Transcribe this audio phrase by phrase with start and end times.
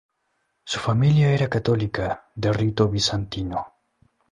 [0.63, 3.71] Su familia era católica de rito bizantino.